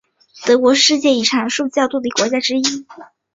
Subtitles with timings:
[0.47, 2.65] 德国是世界遗产数较多的国家之一。